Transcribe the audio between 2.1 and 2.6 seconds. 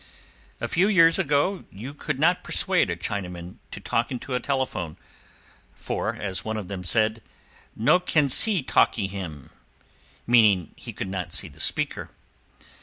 not